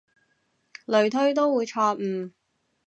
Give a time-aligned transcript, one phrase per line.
[0.87, 2.31] 類推都會錯誤